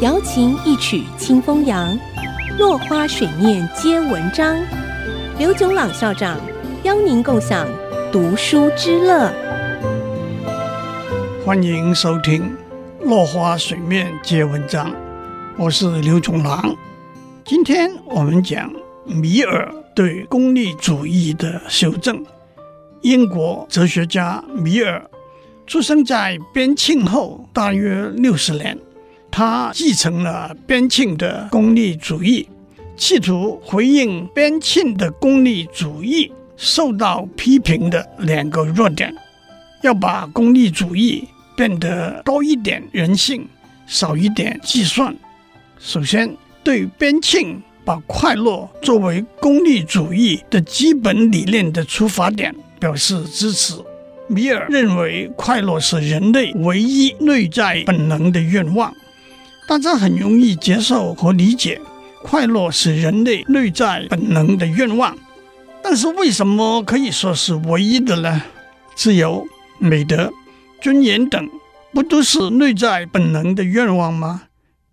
[0.00, 1.96] 瑶琴一曲清风扬，
[2.58, 4.56] 落花水面皆文章。
[5.38, 6.40] 刘炯朗校长
[6.82, 7.68] 邀您共享
[8.10, 9.30] 读书之乐。
[11.44, 12.56] 欢迎收听
[13.04, 14.90] 《落花水面皆文章》，
[15.56, 16.74] 我是刘炯朗。
[17.44, 18.72] 今天我们讲
[19.04, 22.24] 米尔对功利主义的修正。
[23.02, 25.04] 英国哲学家米尔。
[25.64, 28.76] 出生在边沁后大约六十年，
[29.32, 32.46] 他继承了边沁的功利主义，
[32.98, 39.12] 企图回应边沁的功利主义受到批评的两个弱点，
[39.82, 41.26] 要把功利主义
[41.56, 43.48] 变得多一点人性，
[43.86, 45.16] 少一点计算。
[45.78, 53.74] 首先，对边沁把快乐作为功利主义的基本理念的出发点表示支持。
[54.28, 58.94] 米尔认为快乐是人类唯一内在本能的愿望，
[59.72, 61.80] 大家很容易接受和理解，
[62.22, 65.16] 快乐是人类内在本能的愿望。
[65.82, 68.42] 但是为什么可以说是唯一的呢？
[68.94, 69.48] 自由、
[69.78, 70.30] 美德、
[70.82, 71.48] 尊严等，
[71.90, 74.42] 不都是内在本能的愿望吗？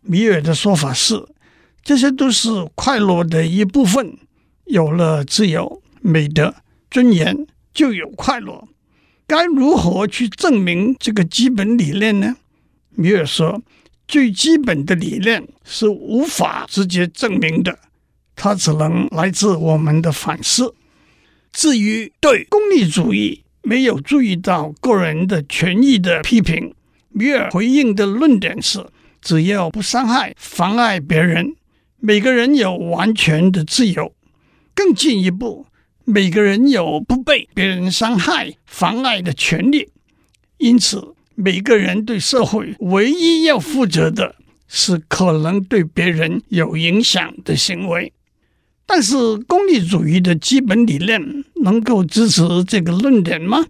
[0.00, 1.22] 米尔的说法是，
[1.84, 4.16] 这些都是快乐的一部分。
[4.64, 6.54] 有了自由、美德、
[6.90, 8.66] 尊严，就有快乐。
[9.26, 12.36] 该如何去证明这个基本理念呢？
[12.94, 13.60] 米尔说，
[14.12, 17.78] 最基本的理念是无法直接证明的，
[18.36, 20.74] 它只能来自我们的反思。
[21.50, 26.74] 至于对功利主义没有注意到个人的权益的批评，
[27.08, 28.86] 米尔回应的论点是：
[29.22, 31.56] 只要不伤害、妨碍别人，
[31.98, 34.14] 每个人有完全的自由。
[34.74, 35.64] 更进一步。
[36.04, 39.88] 每个人有不被别人伤害、妨碍的权利，
[40.58, 44.36] 因此每个人对社会唯一要负责的
[44.68, 48.12] 是可能对别人有影响的行为。
[48.86, 53.66] 但是，功利主义的基本理念能够支持这个论点吗？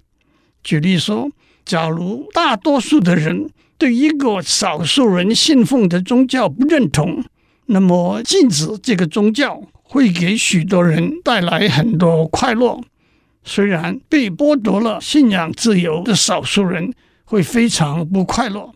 [0.63, 1.31] 举例说，
[1.65, 7.25] 假如大多数的人对一个少数人信奉的宗教不认同，
[7.67, 9.63] 那么禁止这个宗教。
[9.85, 12.81] 会给许多人带来很多快乐，
[13.45, 16.95] 虽然被剥夺了信仰自由的少数人
[17.33, 18.71] 会非常不快乐。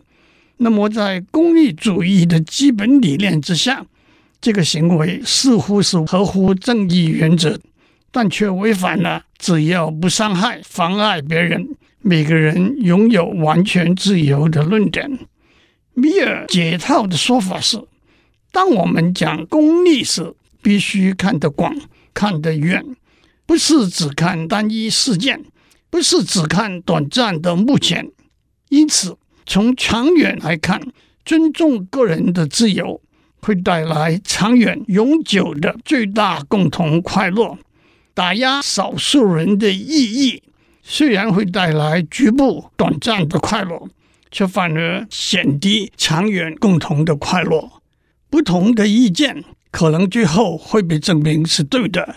[0.57, 3.85] 那么，在功利主义的基本理念之下，
[4.41, 7.59] 这个行为似乎是合乎正义原则，
[8.09, 15.19] 但却违反了“只要不伤害、妨碍别人，每个人拥有完全自由”的论点。
[15.93, 17.79] 米尔解套的说法是：
[18.51, 21.75] 当我们讲功利时，必须看得广，
[22.11, 22.83] 看得远，
[23.45, 25.45] 不是只看单一事件，
[25.91, 28.09] 不是只看短暂的目前。
[28.69, 30.81] 因此，从长远来看，
[31.25, 33.01] 尊重个人的自由
[33.41, 37.57] 会带来长远、永久的最大共同快乐；
[38.13, 40.43] 打压少数人的异议，
[40.81, 43.87] 虽然会带来局部短暂的快乐，
[44.31, 47.69] 却反而减低长远共同的快乐。
[48.29, 49.43] 不同的意见。
[49.69, 52.15] 可能最后会被证明是对的，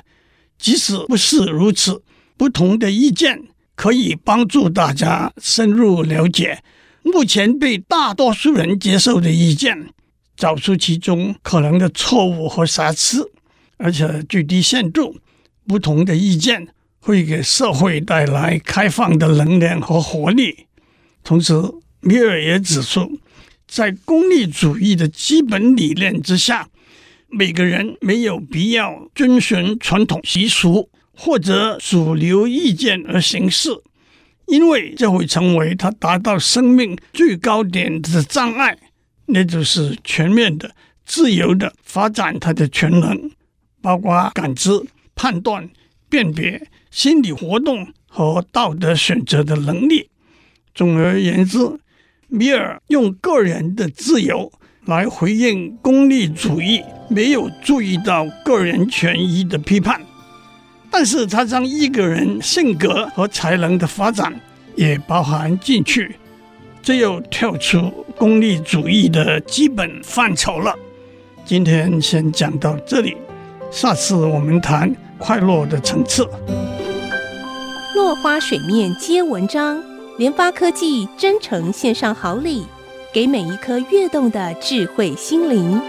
[0.56, 2.02] 即使不是如此，
[2.38, 3.42] 不同的意见
[3.80, 6.62] 可以帮助大家深入了解
[7.02, 9.88] 目前被大多数人接受的意见，
[10.36, 13.30] 找出其中可能的错误和瑕疵，
[13.78, 15.16] 而且最低限度，
[15.66, 16.68] 不同的意见
[17.00, 20.66] 会给社会带来开放的能量和活力。
[21.24, 21.54] 同时，
[22.00, 23.18] 米尔也指出，
[23.66, 26.68] 在功利主义的基本理念之下。
[27.30, 30.91] 每个人没有必要遵循传统习俗
[31.22, 33.69] 或者主流意见而行事，
[34.47, 38.78] 因为这会成为他达到生命最高点的障碍，
[39.26, 43.30] 那就是全面的、自由的发展他的全能，
[43.82, 44.70] 包括感知、
[45.14, 45.69] 判断、
[46.09, 50.09] 辨别、心理活动和道德选择的能力。
[50.75, 51.59] 总而言之，
[52.28, 54.50] 米尔用个人的自由。
[54.86, 60.00] 来回应功利主义没有注意到个人权益的批判，
[60.91, 64.34] 但是他将一个人性格和才能的发展
[64.75, 66.16] 也包含进去，
[66.83, 70.75] 这又跳出功利主义的基本范畴了。
[71.45, 73.16] 今天先讲到这里，
[73.71, 76.28] 下次我们谈快乐的层次。
[77.95, 79.83] 落花水面皆文章，
[80.19, 82.66] 联发科技真诚献上好礼。
[83.13, 85.83] 给每一颗跃动的智慧心灵。